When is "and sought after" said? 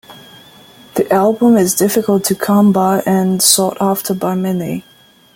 3.05-4.15